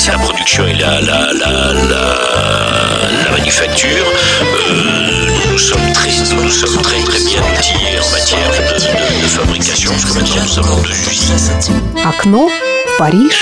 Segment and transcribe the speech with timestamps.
[0.00, 1.52] c'est la production et la, la, la,
[1.90, 4.06] la, manufacture.
[5.52, 6.10] nous sommes très,
[6.42, 10.42] nous sommes très, très bien outillés en matière de, de, de fabrication, parce que maintenant
[10.46, 12.06] nous avons deux usines.
[12.08, 12.48] Окно
[12.98, 13.36] Париж.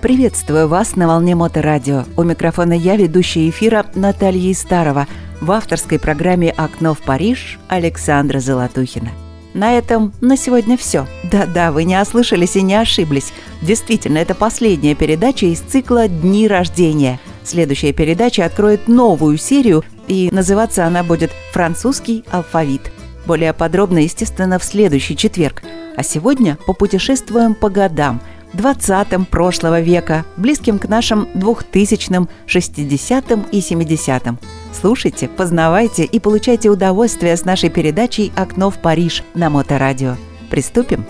[0.00, 2.04] Приветствую вас на волне Моторадио.
[2.16, 5.06] У микрофона я, ведущая эфира Наталья Истарова.
[5.42, 9.10] В авторской программе «Окно в Париж» Александра Золотухина.
[9.54, 11.06] На этом на сегодня все.
[11.30, 13.32] Да-да, вы не ослышались и не ошиблись.
[13.62, 17.18] Действительно, это последняя передача из цикла «Дни рождения».
[17.42, 22.92] Следующая передача откроет новую серию, и называться она будет «Французский алфавит».
[23.26, 25.62] Более подробно, естественно, в следующий четверг.
[25.96, 28.20] А сегодня попутешествуем по годам–
[28.54, 34.38] 20-м прошлого века, близким к нашим 2000-м, 60-м и 70-м.
[34.72, 40.16] Слушайте, познавайте и получайте удовольствие с нашей передачей «Окно в Париж» на Моторадио.
[40.48, 41.04] Приступим?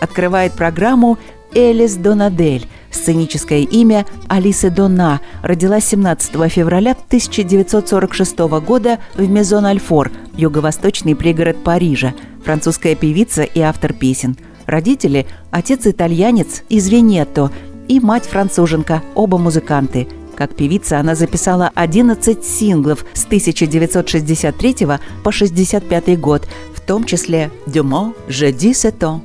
[0.00, 1.18] Открывает программу
[1.54, 2.68] Элис Донадель.
[2.90, 12.94] Сценическое имя Алиса Дона родилась 17 февраля 1946 года в Мезон-Альфор, юго-восточный пригород Парижа, французская
[12.94, 14.36] певица и автор песен.
[14.66, 17.50] Родители– отец итальянец из Венето
[17.88, 20.08] и мать француженка, оба музыканты–
[20.38, 24.86] как певица она записала 11 синглов с 1963
[25.24, 29.20] по 65 год, в том числе «Dumont, Je dis c'est ton»,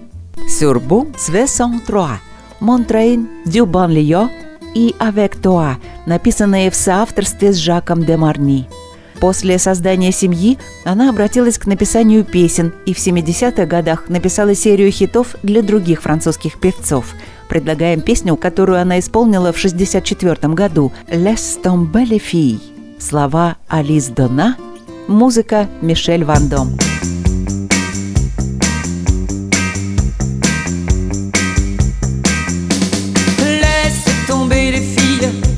[0.50, 2.18] «Surboom, 63»,
[2.62, 4.28] «Montrain, du banlieue»
[4.74, 5.76] и «Avec toi»,
[6.08, 8.68] написанные в соавторстве с Жаком де Марни.
[9.20, 15.36] После создания семьи она обратилась к написанию песен и в 70-х годах написала серию хитов
[15.44, 17.06] для других французских певцов–
[17.50, 22.60] предлагаем песню, которую она исполнила в 1964 году «Les tomber les filles».
[23.00, 24.58] Слова Алис Дона,
[25.08, 26.78] музыка Мишель Ван Дом.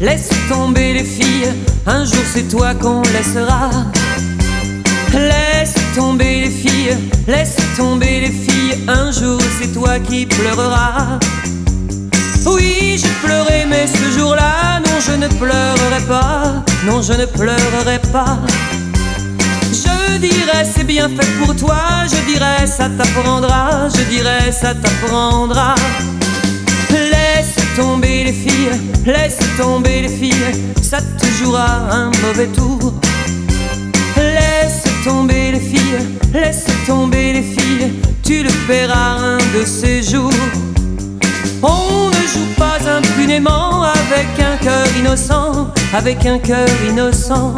[0.01, 1.53] Laisse tomber les filles,
[1.87, 3.69] un jour c'est toi qu'on laissera.
[5.13, 11.17] Laisse tomber les filles, laisse tomber les filles, un jour c'est toi qui pleureras.
[12.45, 16.63] Oui, j'ai pleuré, mais ce jour-là, non, je ne pleurerai pas.
[16.85, 18.37] Non, je ne pleurerai pas.
[19.71, 21.75] Je dirais, c'est bien fait pour toi.
[22.03, 23.87] Je dirais, ça t'apprendra.
[23.89, 25.75] Je dirais, ça t'apprendra.
[26.91, 30.73] Laisse tomber les filles, laisse tomber les filles.
[30.81, 32.93] Ça te jouera un mauvais tour.
[34.17, 35.99] Laisse tomber les filles,
[36.33, 37.93] laisse tomber les filles.
[38.23, 40.31] Tu le paieras un de ces jours.
[42.27, 47.55] Joue pas impunément avec un cœur innocent, avec un cœur innocent.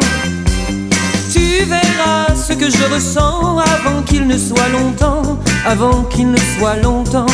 [1.32, 6.76] Tu verras ce que je ressens avant qu'il ne soit longtemps, avant qu'il ne soit
[6.76, 7.26] longtemps.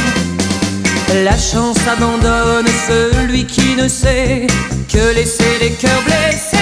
[1.24, 4.46] La chance abandonne celui qui ne sait
[4.92, 6.53] que laisser les cœurs blessés.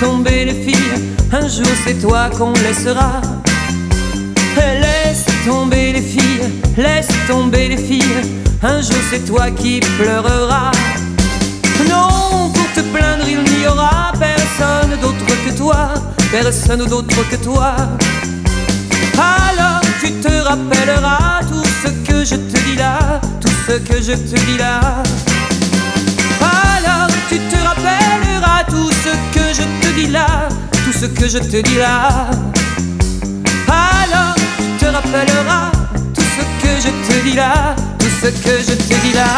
[0.00, 0.94] Tomber les filles,
[1.32, 3.20] un jour c'est toi qu'on laissera.
[4.56, 8.22] Laisse tomber les filles, laisse tomber les filles,
[8.62, 10.72] un jour c'est toi qui pleureras.
[11.88, 15.88] Non, pour te plaindre il n'y aura personne d'autre que toi,
[16.30, 17.74] personne d'autre que toi.
[19.16, 24.12] Alors tu te rappelleras tout ce que je te dis là, tout ce que je
[24.12, 24.80] te dis là.
[26.40, 30.48] Alors tu te rappelleras tout ce que je te dis là,
[30.84, 32.28] tout ce que je te dis là.
[33.68, 35.70] Alors tu te rappelleras
[36.16, 39.30] tout ce que je te dis là, tout ce que je te dis là.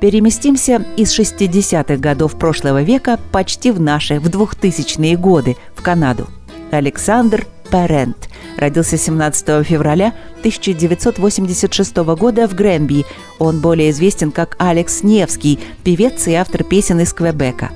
[0.00, 6.28] Переместимся из 60-х годов прошлого века почти в наши, в 2000-е годы, в Канаду.
[6.70, 8.27] Александр Парент
[8.58, 13.06] родился 17 февраля 1986 года в Гренби.
[13.38, 17.70] Он более известен как Алекс Невский, певец и автор песен из Квебека.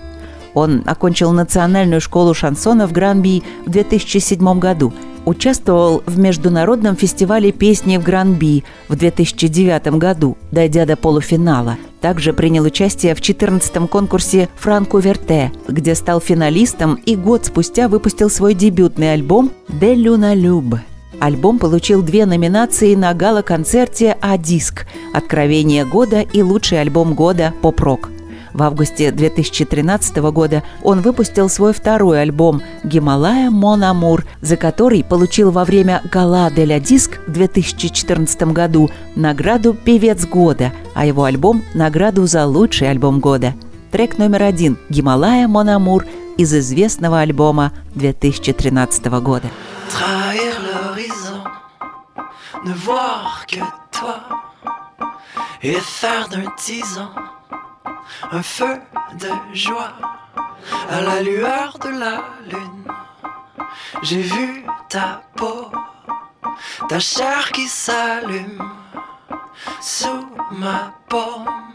[0.55, 4.93] Он окончил национальную школу шансона в Гранби в 2007 году–
[5.25, 11.77] участвовал в международном фестивале песни в Гранби в 2009 году, дойдя до полуфинала.
[12.01, 18.29] Также принял участие в 14-м конкурсе «Франко Верте», где стал финалистом и год спустя выпустил
[18.29, 20.77] свой дебютный альбом «Де Люна Люб».
[21.21, 28.11] Альбом получил две номинации на гала-концерте «А-диск»– «Откровение года» и «Лучший альбом года» поп-рок.
[28.53, 35.51] В августе 2013 года он выпустил свой второй альбом «Гималая Мон Амур», за который получил
[35.51, 41.63] во время Гала де ля Диск в 2014 году награду «Певец года», а его альбом–
[41.75, 43.55] награду за лучший альбом года.
[43.91, 46.05] Трек номер один «Гималая Мон Амур»
[46.37, 49.49] из известного альбома 2013 года.
[52.65, 53.59] ne voir que
[53.91, 54.21] toi
[55.63, 57.11] et faire d'un tisant
[58.31, 58.81] un feu
[59.15, 59.93] de joie
[60.91, 62.85] à la lueur de la lune.
[64.03, 65.71] J'ai vu ta peau,
[66.89, 68.63] ta chair qui s'allume
[69.81, 71.72] sous ma paume.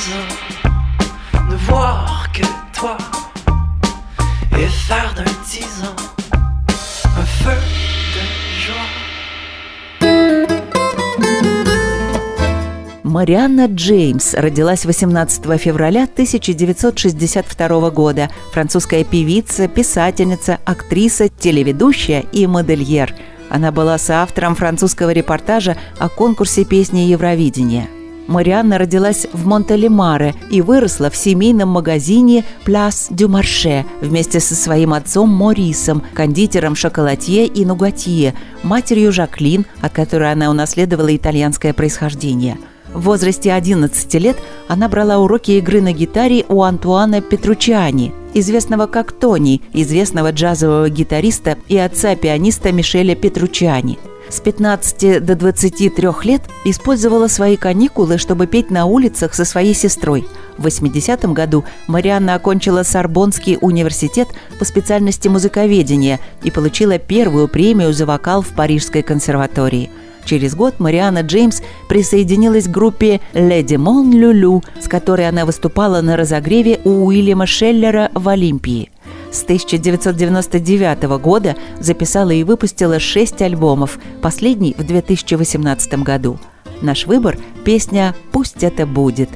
[0.00, 0.26] L'horizon,
[1.50, 2.42] ne voir que
[2.78, 2.96] toi
[4.52, 5.94] et faire d'un tison
[7.04, 7.58] un feu
[8.14, 8.22] de
[8.60, 8.88] joie.
[13.02, 18.30] Марианна Джеймс родилась 18 февраля 1962 года.
[18.52, 23.14] Французская певица, писательница, актриса, телеведущая и модельер.
[23.50, 27.88] Она была соавтором французского репортажа о конкурсе песни Евровидения.
[28.26, 34.92] Марианна родилась в Монтелемаре и выросла в семейном магазине «Пляс дю Марше» вместе со своим
[34.92, 42.58] отцом Морисом, кондитером шоколадье и нугатье, матерью Жаклин, от которой она унаследовала итальянское происхождение–
[42.92, 44.36] в возрасте 11 лет
[44.68, 51.56] она брала уроки игры на гитаре у Антуана Петручиани, известного как Тони, известного джазового гитариста
[51.68, 53.98] и отца пианиста Мишеля Петручиани.
[54.30, 55.90] С 15 до 23
[56.22, 60.28] лет использовала свои каникулы, чтобы петь на улицах со своей сестрой.
[60.56, 64.28] В 80 году Марианна окончила Сорбонский университет
[64.60, 69.90] по специальности музыковедения и получила первую премию за вокал в Парижской консерватории–
[70.24, 76.16] Через год Мариана Джеймс присоединилась к группе «Леди Мон Люлю», с которой она выступала на
[76.16, 78.90] разогреве у Уильяма Шеллера в Олимпии.
[79.32, 86.38] С 1999 года записала и выпустила шесть альбомов, последний в 2018 году.
[86.82, 89.30] Наш выбор– песня «Пусть это будет»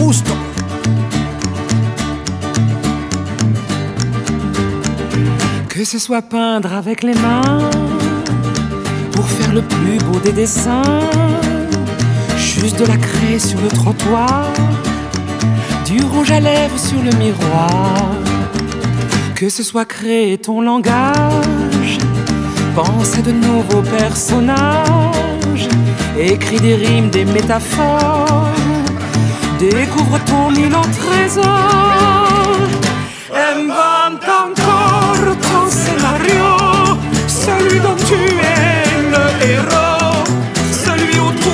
[0.00, 0.32] gusto.
[5.68, 7.70] Que ce soit peindre avec les mains,
[9.12, 11.00] pour faire le plus beau des dessins,
[12.50, 14.46] juste de la craie sur le trottoir,
[15.86, 17.70] du rouge à lèvres sur le miroir.
[19.36, 21.98] Que ce soit créer ton langage,
[22.74, 25.68] pense à de nouveaux personnages,
[26.18, 28.48] écris des rimes, des métaphores,
[29.58, 32.50] découvre ton îlot trésor,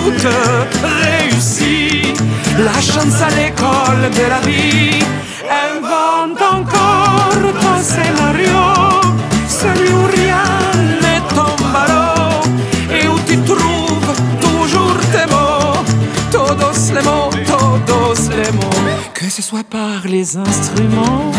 [0.07, 2.23] es le héros, celui où tout réussit,
[2.59, 5.05] la chance à l'école de la vie.
[5.49, 8.61] Invente encore ton scénario,
[9.49, 10.45] celui où rien
[11.03, 15.85] n'est tombé à l'eau et où tu trouves toujours tes mots,
[16.31, 18.91] todos les mots, todos les mots.
[19.15, 21.33] Que ce soit par les instruments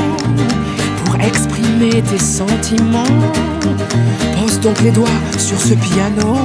[1.04, 3.04] pour exprimer tes sentiments.
[4.40, 6.38] Pose donc les doigts sur ce piano.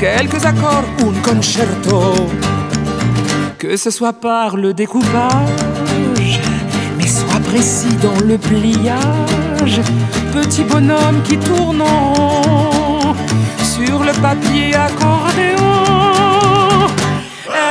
[0.00, 2.14] Quelques accords un concerto.
[3.58, 6.40] Que ce soit par le découpage,
[6.96, 9.82] mais sois précis dans le pliage.
[10.32, 13.14] Petit bonhomme qui tourne en
[13.62, 15.68] sur le papier accordéon.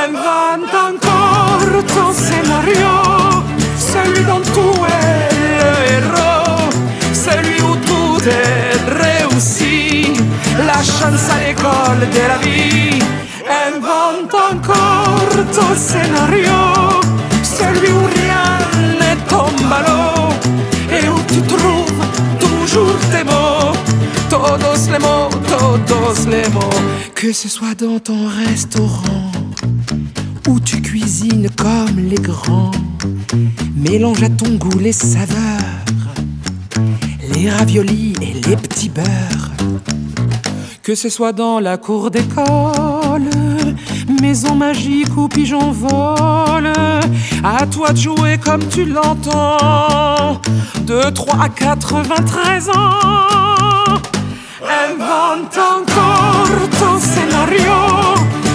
[0.04, 3.42] Invente encore ton scénario,
[3.76, 5.29] celui dont tout est
[12.00, 12.98] l'école de la vie.
[13.66, 17.00] Invente encore ton scénario,
[17.42, 18.58] celui où rien
[19.00, 20.32] ne tombe à l'eau
[20.90, 23.72] et où tu trouves toujours tes mots,
[24.28, 29.32] todos les mots, todos les mots, que ce soit dans ton restaurant
[30.48, 32.70] où tu cuisines comme les grands.
[33.74, 35.96] Mélange à ton goût les saveurs,
[37.34, 39.39] les raviolis et les petits beurres.
[40.90, 43.30] Que ce soit dans la cour d'école,
[44.20, 46.72] maison magique ou pigeon vol,
[47.44, 50.40] à toi de jouer comme tu l'entends,
[50.80, 54.00] de 3 à 93 ans.
[54.64, 56.48] Invente encore
[56.80, 57.78] ton scénario,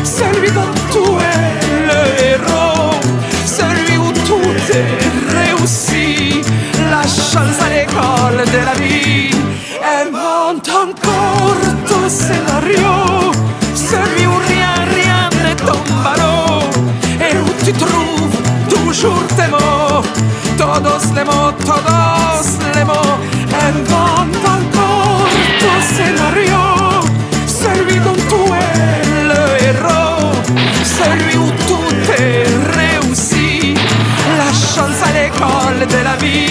[0.04, 2.02] celui dont tout est le
[2.34, 3.00] héros,
[3.46, 6.42] celui où tout est réussi,
[6.90, 9.30] la chance à l'école de la vie.
[10.04, 13.32] Invente encore ton scénario,
[13.74, 16.62] celui où rien, rien ne l'eau,
[17.20, 18.38] et où tu trouves
[18.70, 20.04] toujours tes mots,
[20.58, 23.18] todos les mots, todos les mots.
[23.70, 25.30] Invente encore
[25.62, 26.64] ton scénario,
[27.48, 30.32] celui dont tout est le héros,
[31.00, 32.46] celui où tout est
[32.80, 33.74] réussi,
[34.38, 36.45] la chance à l'école de la vie.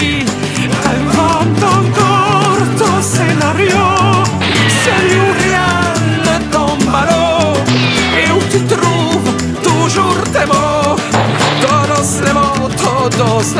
[13.17, 13.55] Mots.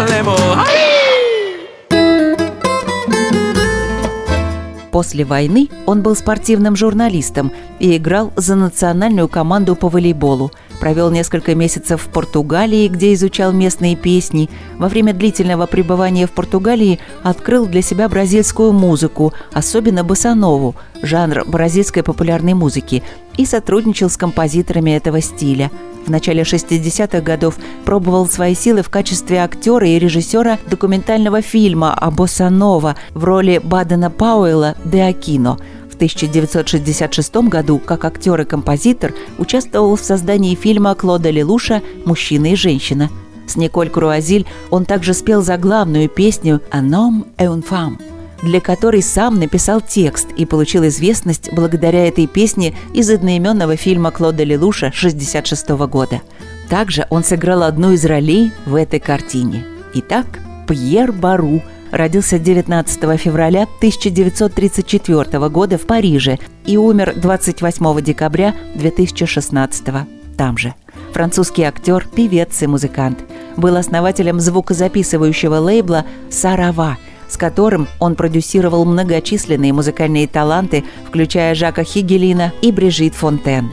[4.96, 10.52] После войны он был спортивным журналистом и играл за национальную команду по волейболу.
[10.80, 14.50] Провел несколько месяцев в Португалии, где изучал местные песни.
[14.78, 22.02] Во время длительного пребывания в Португалии открыл для себя бразильскую музыку, особенно босанову, жанр бразильской
[22.02, 23.04] популярной музыки,
[23.36, 25.72] и сотрудничал с композиторами этого стиля.
[26.06, 32.12] В начале 60-х годов пробовал свои силы в качестве актера и режиссера документального фильма о
[32.12, 35.58] Боссанова в роли Бадена Пауэлла де Акино.
[35.92, 42.56] В 1966 году как актер и композитор участвовал в создании фильма Клода Лелуша «Мужчина и
[42.56, 43.10] женщина».
[43.48, 47.98] С Николь Круазиль он также спел заглавную песню «Un homme et une femme»,
[48.42, 54.44] для которой сам написал текст и получил известность благодаря этой песне из одноименного фильма Клода
[54.44, 56.22] Лелуша 1966 года.
[56.70, 59.66] Также он сыграл одну из ролей в этой картине.
[59.94, 60.26] Итак,
[60.68, 61.62] Пьер Бару
[61.92, 70.74] родился 19 февраля 1934 года в Париже и умер 28 декабря 2016 там же.
[71.14, 73.20] Французский актер, певец и музыкант.
[73.56, 82.54] Был основателем звукозаписывающего лейбла «Сарава», с которым он продюсировал многочисленные музыкальные таланты, включая Жака Хигелина
[82.62, 83.70] и Брижит Фонтен.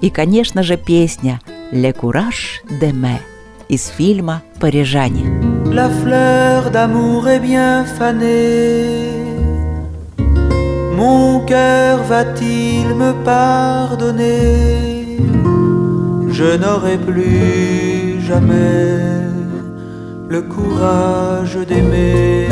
[0.00, 1.40] И, конечно же, песня
[1.72, 3.18] «Le courage de me»
[3.68, 5.24] из фильма «Парижане».
[5.72, 9.28] La fleur d'amour est bien fanée.
[10.96, 15.18] Mon cœur va-t-il me pardonner
[16.32, 19.27] Je n'aurai plus jamais
[20.28, 22.48] le courage d'aimer.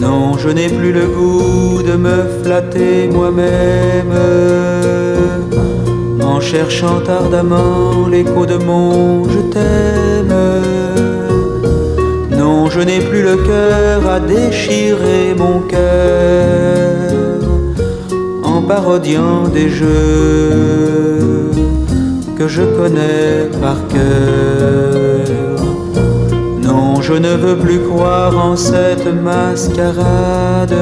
[0.00, 4.14] Non, je n'ai plus le goût de me flatter moi-même
[6.22, 10.34] en cherchant ardemment l'écho de mon je t'aime.
[12.36, 17.40] Non, je n'ai plus le cœur à déchirer mon cœur
[18.42, 20.93] en parodiant des jeux
[22.48, 25.56] je connais par cœur.
[26.62, 30.74] Non, je ne veux plus croire en cette mascarade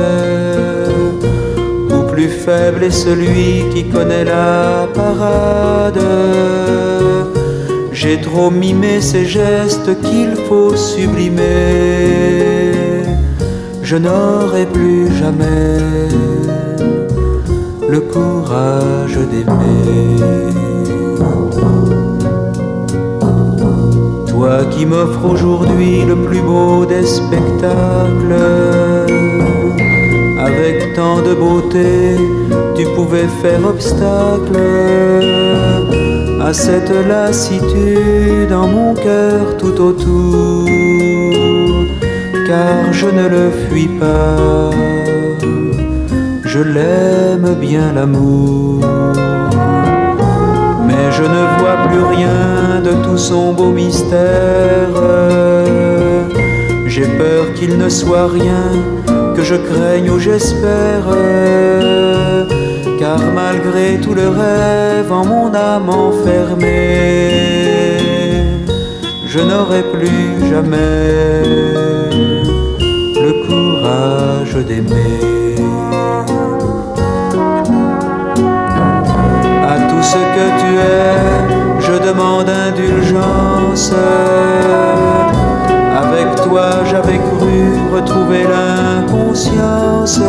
[2.12, 6.04] plus faible est celui qui connaît la parade.
[7.90, 11.42] J'ai trop mimé ces gestes qu'il faut sublimer.
[13.82, 15.78] Je n'aurai plus jamais
[17.88, 20.61] le courage d'aimer.
[24.70, 28.34] Qui m'offres aujourd'hui le plus beau des spectacles,
[30.38, 32.16] avec tant de beauté,
[32.76, 34.56] tu pouvais faire obstacle
[36.40, 40.68] à cette lassitude en mon cœur tout autour,
[42.46, 44.70] car je ne le fuis pas,
[46.44, 48.84] je l'aime bien l'amour,
[51.22, 54.94] je ne vois plus rien de tout son beau mystère,
[56.86, 58.64] j'ai peur qu'il ne soit rien
[59.36, 61.06] que je craigne ou j'espère
[62.98, 66.68] car malgré tout le rêve en mon âme enfermée,
[69.26, 71.42] je n'aurai plus jamais
[73.26, 75.41] le courage d'aimer.
[80.12, 81.14] Ce que tu es,
[81.86, 83.92] je demande indulgence.
[86.02, 87.58] Avec toi, j'avais cru
[87.94, 90.20] retrouver l'inconscience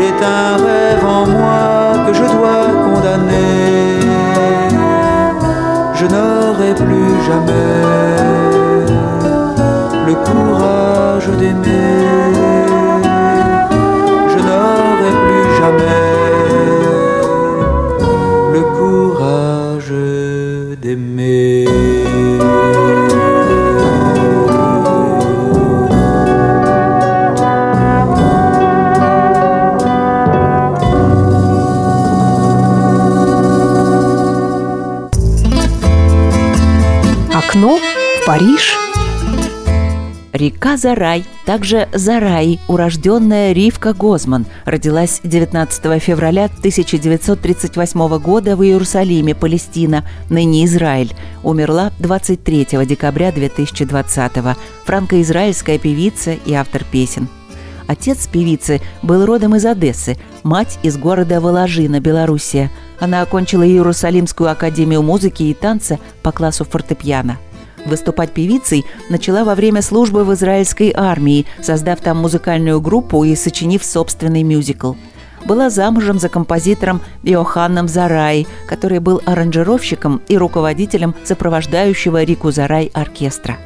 [0.00, 4.00] il est un rêve en moi que je dois condamner.
[5.94, 8.16] Je n'aurai plus jamais
[10.06, 12.19] le courage d'aimer.
[38.30, 38.76] Париж.
[40.32, 50.04] Река Зарай, также Зараи, урожденная Ривка Гозман, родилась 19 февраля 1938 года в Иерусалиме, Палестина,
[50.28, 51.12] ныне Израиль.
[51.42, 54.32] Умерла 23 декабря 2020
[54.84, 57.26] франко-израильская певица и автор песен.
[57.88, 62.70] Отец певицы был родом из Одессы, мать из города Воложина, Белоруссия.
[63.00, 67.38] Она окончила Иерусалимскую академию музыки и танца по классу фортепиано.
[67.86, 73.84] Выступать певицей начала во время службы в израильской армии, создав там музыкальную группу и сочинив
[73.84, 74.94] собственный мюзикл.
[75.46, 83.56] Была замужем за композитором Иоханном Зарай, который был аранжировщиком и руководителем сопровождающего Рику Зарай оркестра.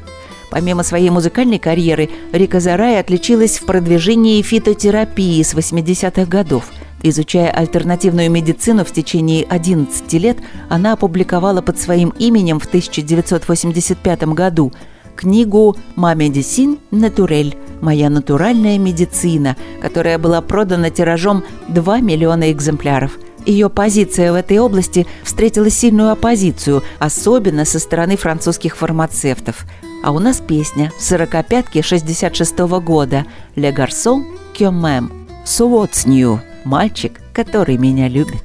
[0.50, 6.66] Помимо своей музыкальной карьеры, Рика Зарай отличилась в продвижении фитотерапии с 80-х годов.
[7.06, 10.38] Изучая альтернативную медицину в течение 11 лет,
[10.70, 14.72] она опубликовала под своим именем в 1985 году
[15.14, 23.68] книгу «Ма медисин натурель» «Моя натуральная медицина», которая была продана тиражом 2 миллиона экземпляров– ее
[23.68, 29.66] позиция в этой области встретила сильную оппозицию, особенно со стороны французских фармацевтов.
[30.02, 35.10] А у нас песня «Сорокопятки» 66 -го года «Le garçon que m'aime»
[35.44, 38.43] «So what's new»– «Мальчик, который меня любит».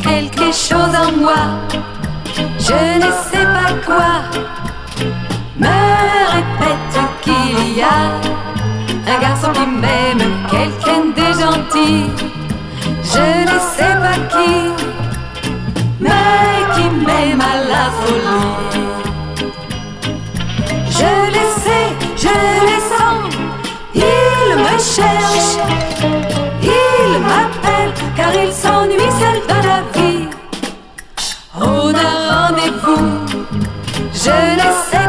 [0.00, 1.42] quelque chose en moi,
[2.58, 4.12] je ne sais pas quoi,
[5.58, 5.78] me
[6.36, 8.20] répète qu'il y a
[9.06, 12.10] un garçon qui m'aime, quelqu'un de gentil,
[13.02, 14.52] je ne sais pas qui,
[16.00, 18.62] mais qui m'aime à la folie.
[20.96, 21.65] Je le sais,
[22.17, 22.33] je
[22.69, 23.29] les sens,
[23.93, 25.57] ils me cherchent,
[26.63, 30.27] ils m'appellent, car ils s'ennuient seuls de la vie.
[31.55, 33.07] On a rendez-vous,
[34.13, 35.06] je les sais.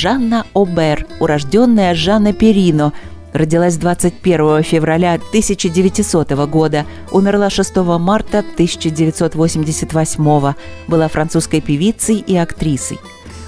[0.00, 2.94] Жанна Обер, урожденная Жанна Перино,
[3.34, 10.54] Родилась 21 февраля 1900 года, умерла 6 марта 1988
[10.88, 12.98] была французской певицей и актрисой.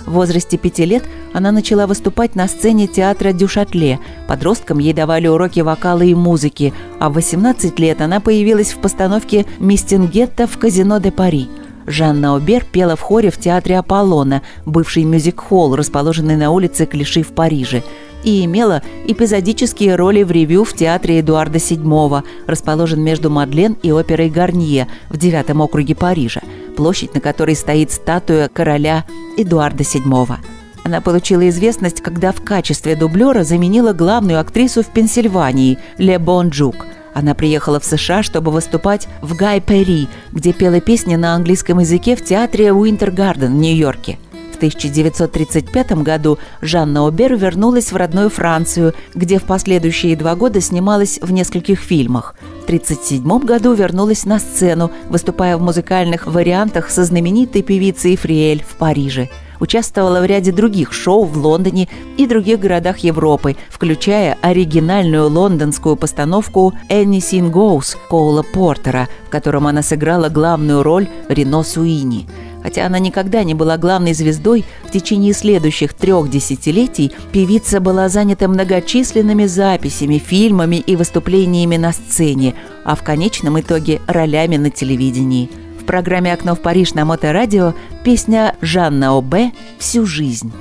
[0.05, 3.99] В возрасте пяти лет она начала выступать на сцене театра Дюшатле.
[4.29, 9.47] Подросткам ей давали уроки вокала и музыки, а в 18 лет она появилась в постановке
[9.59, 11.49] «Мистингетта» в казино де Пари.
[11.87, 17.29] Жанна Обер пела в хоре в театре Аполлона, бывший мюзик-холл, расположенный на улице Клиши в
[17.29, 17.83] Париже
[18.25, 24.31] и имела эпизодические роли в ревю в театре Эдуарда VII, расположен между Мадлен и оперой
[24.31, 26.41] Гарнье в девятом округе Парижа,
[26.77, 29.05] площадь, на которой стоит статуя короля
[29.37, 30.37] Эдуарда VII.
[30.85, 36.87] Она получила известность, когда в качестве дублера заменила главную актрису в Пенсильвании Ле Бон Джук.
[37.15, 42.17] Она приехала в США, чтобы выступать в Гай Перри, где пела песни на английском языке
[42.17, 44.19] в театре Уинтер Гарден в Нью-Йорке–
[44.63, 51.33] 1935 году Жанна Обер вернулась в родную Францию, где в последующие два года снималась в
[51.33, 52.37] нескольких фильмах.
[52.61, 58.77] В 1937 году вернулась на сцену, выступая в музыкальных вариантах со знаменитой певицей Фриэль в
[58.77, 59.29] Париже
[59.63, 66.75] участвовала в ряде других шоу в Лондоне и других городах Европы, включая оригинальную лондонскую постановку
[66.89, 72.27] «Anything Goes» Коула Портера, в котором она сыграла главную роль Рено Суини.
[72.65, 78.49] Хотя она никогда не была главной звездой, в течение следующих трех десятилетий певица была занята
[78.49, 85.51] многочисленными записями, фильмами и выступлениями на сцене, а в конечном итоге ролями на телевидении.
[85.83, 90.53] В программе «Окно в Париж» на Моторадио песня Жанна Обе «Всю жизнь».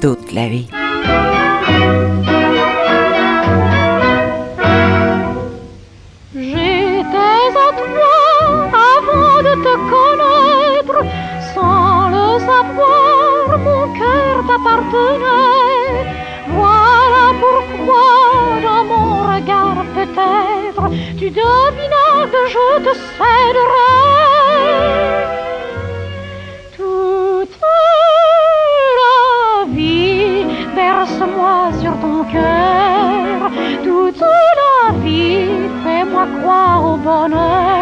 [0.00, 0.68] Тут для Ви.
[16.46, 18.08] Voilà pourquoi
[18.62, 20.84] dans mon regard peut-être
[21.18, 24.17] tu devinas que je te céderai.
[36.76, 37.77] Au bonheur.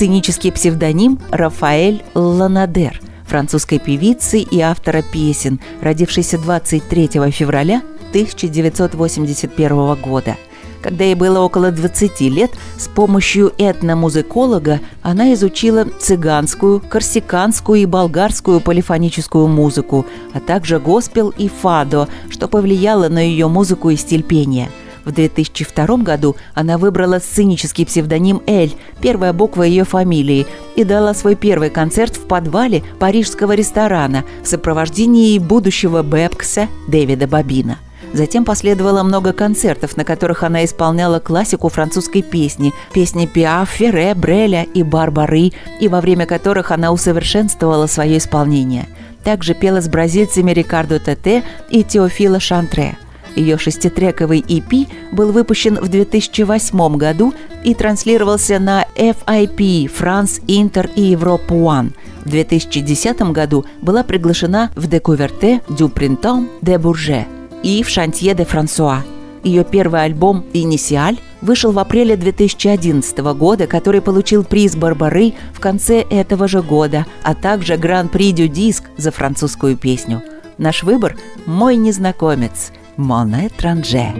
[0.00, 10.38] Сценический псевдоним Рафаэль Ланадер, французской певицы и автора песен, родившейся 23 февраля 1981 года.
[10.82, 18.60] Когда ей было около 20 лет, с помощью этномузыколога она изучила цыганскую, корсиканскую и болгарскую
[18.60, 24.70] полифоническую музыку, а также госпел и фадо, что повлияло на ее музыку и стиль пения–
[25.04, 31.36] в 2002 году она выбрала сценический псевдоним Эль, первая буква ее фамилии, и дала свой
[31.36, 37.78] первый концерт в подвале парижского ресторана в сопровождении будущего Бэпкса Дэвида Бабина.
[38.12, 44.64] Затем последовало много концертов, на которых она исполняла классику французской песни, песни Пиаф, Ферре, Бреля
[44.74, 48.86] и Барбары, и во время которых она усовершенствовала свое исполнение.
[49.22, 52.96] Также пела с бразильцами Рикардо Тете и Теофила Шантре.
[53.36, 61.14] Ее шеститрековый EP был выпущен в 2008 году и транслировался на FIP, France, Inter и
[61.14, 61.92] Europe One.
[62.24, 68.44] В 2010 году была приглашена в Découverté du Printemps de Bourget и в Шантье де
[68.44, 69.02] Франсуа.
[69.42, 76.00] Ее первый альбом «Инисиаль» вышел в апреле 2011 года, который получил приз Барбары в конце
[76.02, 80.22] этого же года, а также Гран-при Дю Диск за французскую песню.
[80.58, 84.12] Наш выбор– «Мой незнакомец»– «Mon étranger».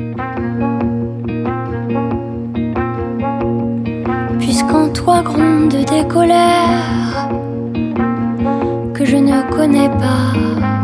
[4.38, 7.28] Puisqu'en toi gronde des colères
[8.94, 10.79] que je ne connais pas.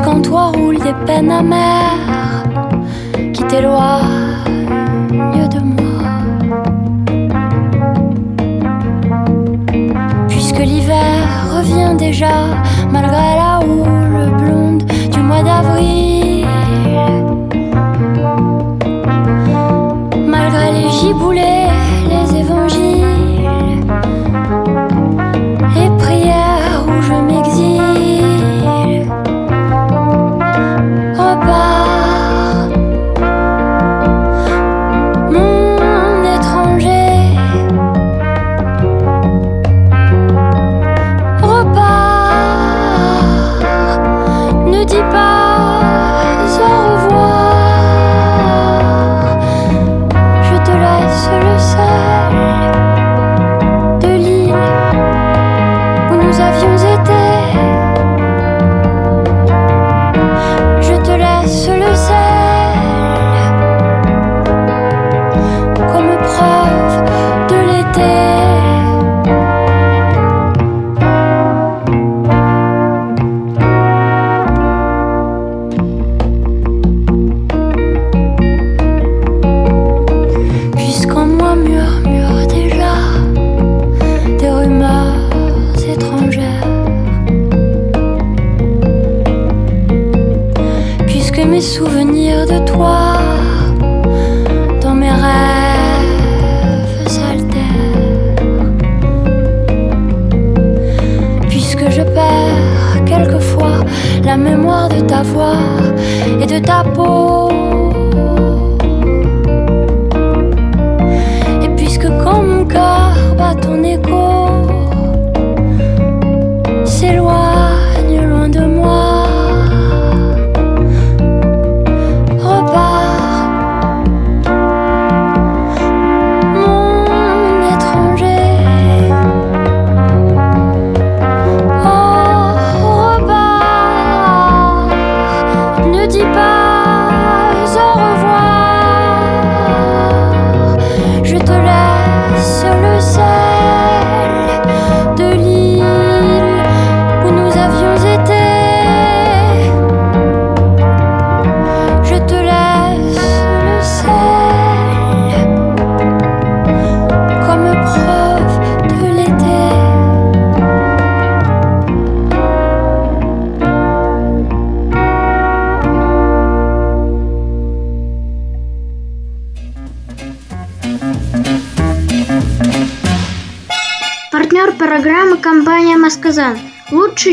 [0.00, 2.44] Puisqu'en toi roulent des peines amères
[3.32, 4.04] qui t'éloignent
[5.50, 6.04] de moi.
[10.28, 12.30] Puisque l'hiver revient déjà
[12.92, 13.37] malgré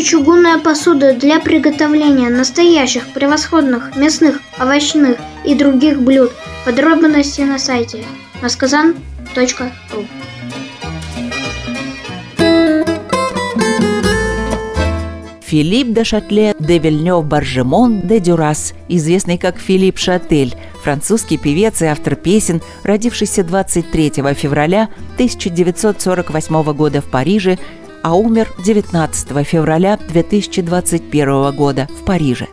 [0.06, 6.32] чугунная посуда для приготовления настоящих превосходных мясных, овощных и других блюд.
[6.63, 8.04] Подробности на сайте
[8.41, 10.06] masказан.ру
[15.41, 21.86] Филипп де Шатле де Вильнёв Баржемон де Дюрас, известный как Филипп Шатель, французский певец и
[21.86, 27.58] автор песен, родившийся 23 февраля 1948 года в Париже,
[28.06, 32.46] а умер 19 февраля 2021 года в Париже.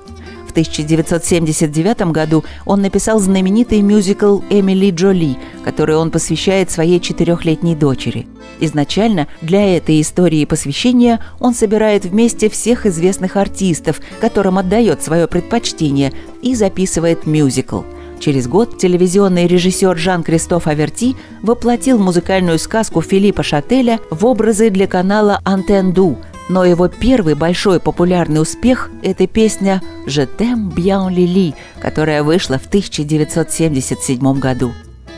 [0.48, 8.26] В 1979 году он написал знаменитый мюзикл «Эмили Джоли», который он посвящает своей четырехлетней дочери.
[8.60, 16.14] Изначально для этой истории посвящения он собирает вместе всех известных артистов, которым отдает свое предпочтение,
[16.40, 17.82] и записывает мюзикл.
[18.22, 25.40] Через год телевизионный режиссер Жан-Кристоф Аверти воплотил музыкальную сказку Филиппа Шателя в образы для канала
[25.42, 32.60] «Антенду», Но его первый большой популярный успех– это песня «Je t'aime bien Lily», которая вышла
[32.60, 34.72] в 1977 году.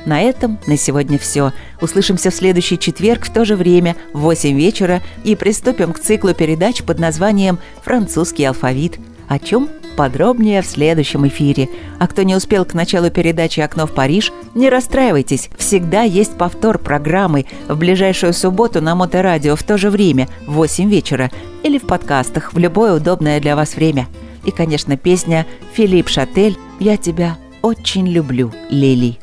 [0.06, 1.52] На этом на сегодня все.
[1.82, 6.32] Услышимся в следующий четверг в то же время, в 8 вечера, и приступим к циклу
[6.32, 8.98] передач под названием «Французский алфавит».
[9.28, 11.68] О чем подробнее в следующем эфире.
[11.98, 16.78] А кто не успел к началу передачи «Окно в Париж», не расстраивайтесь, всегда есть повтор
[16.78, 21.30] программы в ближайшую субботу на Моторадио в то же время, в 8 вечера,
[21.62, 24.08] или в подкастах в любое удобное для вас время.
[24.44, 29.18] И, конечно, песня «Филипп Шатель «Я тебя очень люблю, Лили».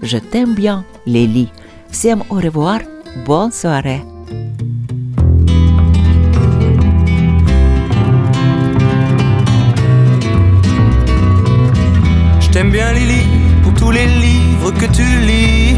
[0.00, 1.48] Je t'aime bien, Lily.
[1.90, 2.82] Всем au revoir,
[3.26, 4.13] bonne soirée.
[12.54, 13.26] T'aime bien Lily
[13.64, 15.74] pour tous les livres que tu lis.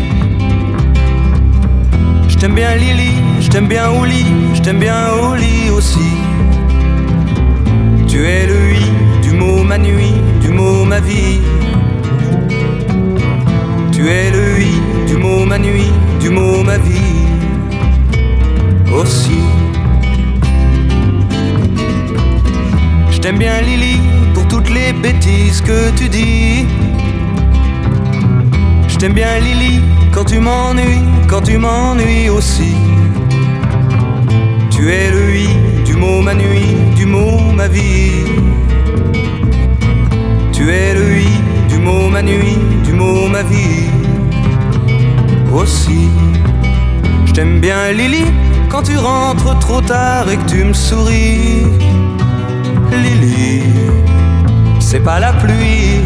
[2.29, 6.11] Je t'aime bien Lily, je t'aime bien au lit, je t'aime bien au lit aussi.
[8.07, 8.85] Tu es le oui
[9.23, 11.41] du mot ma nuit, du mot ma vie.
[13.93, 14.75] Tu es le oui
[15.07, 17.25] du mot ma nuit, du mot ma vie
[18.93, 19.41] aussi.
[23.27, 23.99] Je t'aime bien Lily
[24.35, 26.65] pour toutes les bêtises que tu dis.
[28.87, 29.81] Je t'aime bien Lily
[30.12, 32.77] quand tu m'ennuies, quand tu m'ennuies aussi.
[34.71, 35.49] Tu es le oui
[35.85, 38.12] du mot ma nuit, du mot ma vie.
[40.53, 41.29] Tu es le oui
[41.69, 43.91] du mot ma nuit, du mot ma vie
[45.53, 46.09] aussi.
[47.25, 48.27] Je t'aime bien Lily
[48.69, 51.67] quand tu rentres trop tard et que tu me souris.
[52.92, 53.62] Lily,
[54.81, 56.01] c'est pas la pluie,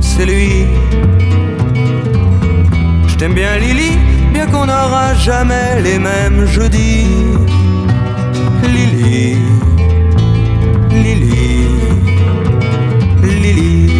[0.00, 0.66] c'est lui.
[3.06, 3.92] Je t'aime bien Lily,
[4.32, 7.06] bien qu'on n'aura jamais les mêmes jeudis.
[8.74, 9.36] Lily,
[10.90, 11.36] Lily,
[13.22, 13.92] Lily.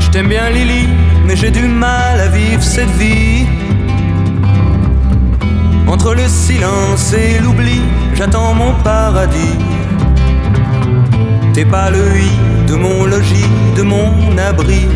[0.00, 0.88] Je t'aime bien Lily,
[1.26, 3.33] mais j'ai du mal à vivre cette vie.
[5.94, 7.80] Entre le silence et l'oubli,
[8.16, 9.56] j'attends mon paradis.
[11.52, 12.32] T'es pas le oui
[12.66, 14.88] de mon logis, de mon abri.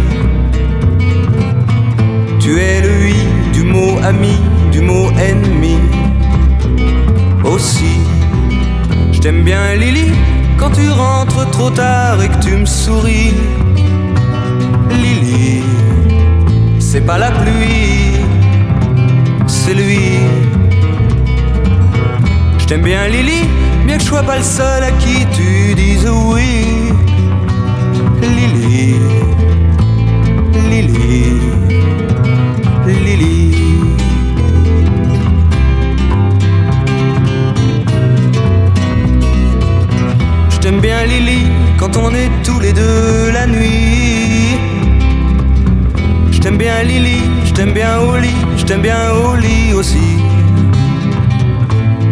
[2.40, 3.14] Tu es le oui
[3.52, 4.38] du mot ami,
[4.72, 5.76] du mot ennemi.
[7.44, 8.00] Aussi,
[9.12, 10.10] je t'aime bien Lily
[10.58, 13.34] quand tu rentres trop tard et que tu me souris.
[14.90, 15.62] Lily,
[16.80, 18.18] c'est pas la pluie,
[19.46, 20.47] c'est lui.
[22.68, 23.48] T'aime bien Lily,
[23.86, 26.92] bien que je sois pas le seul à qui tu dises oui.
[28.20, 28.96] Lily,
[30.68, 31.40] Lily,
[32.86, 33.56] Lily.
[40.50, 41.46] Je t'aime bien Lily
[41.78, 44.58] quand on est tous les deux la nuit.
[46.30, 50.07] Je t'aime bien Lily, je t'aime bien au lit, je t'aime bien au aussi.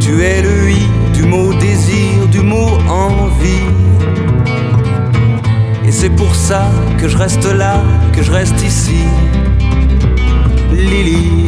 [0.06, 3.66] Tu es le oui du mot désir, du mot envie.
[5.84, 7.82] Et c'est pour ça que je reste là,
[8.14, 9.02] que je reste ici.
[10.72, 11.45] Lily,